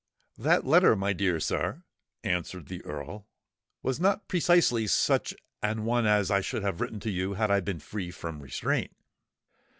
"That 0.39 0.65
letter, 0.65 0.95
my 0.95 1.13
dear 1.13 1.39
sir," 1.39 1.83
answered 2.23 2.69
the 2.69 2.83
Earl, 2.83 3.27
"was 3.83 3.99
not 3.99 4.27
precisely 4.27 4.87
such 4.87 5.35
an 5.61 5.85
one 5.85 6.07
as 6.07 6.31
I 6.31 6.41
should 6.41 6.63
have 6.63 6.81
written 6.81 6.99
to 7.01 7.11
you 7.11 7.35
had 7.35 7.51
I 7.51 7.59
been 7.59 7.79
free 7.79 8.09
from 8.09 8.41
restraint." 8.41 8.95